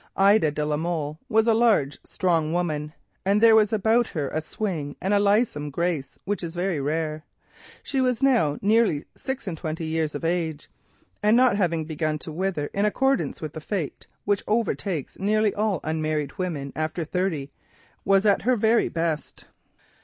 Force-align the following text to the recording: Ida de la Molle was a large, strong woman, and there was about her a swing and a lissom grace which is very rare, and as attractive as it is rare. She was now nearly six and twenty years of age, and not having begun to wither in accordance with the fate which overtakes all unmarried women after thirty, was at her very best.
Ida 0.17 0.49
de 0.49 0.65
la 0.65 0.77
Molle 0.77 1.19
was 1.29 1.45
a 1.45 1.53
large, 1.53 1.99
strong 2.03 2.51
woman, 2.53 2.91
and 3.23 3.39
there 3.39 3.55
was 3.55 3.71
about 3.71 4.07
her 4.07 4.29
a 4.29 4.41
swing 4.41 4.95
and 4.99 5.13
a 5.13 5.19
lissom 5.19 5.69
grace 5.69 6.17
which 6.25 6.41
is 6.41 6.55
very 6.55 6.79
rare, 6.81 7.13
and 7.13 7.21
as 7.21 7.21
attractive 7.21 7.51
as 7.51 7.51
it 7.51 7.51
is 7.51 7.67
rare. 7.67 7.83
She 7.83 8.01
was 8.01 8.23
now 8.23 8.59
nearly 8.67 9.05
six 9.15 9.45
and 9.45 9.55
twenty 9.55 9.85
years 9.85 10.15
of 10.15 10.25
age, 10.25 10.71
and 11.21 11.37
not 11.37 11.55
having 11.55 11.85
begun 11.85 12.17
to 12.17 12.31
wither 12.31 12.71
in 12.73 12.85
accordance 12.85 13.43
with 13.43 13.53
the 13.53 13.61
fate 13.61 14.07
which 14.25 14.41
overtakes 14.47 15.17
all 15.55 15.79
unmarried 15.83 16.35
women 16.39 16.73
after 16.75 17.05
thirty, 17.05 17.51
was 18.03 18.25
at 18.25 18.41
her 18.41 18.55
very 18.55 18.89
best. 18.89 19.45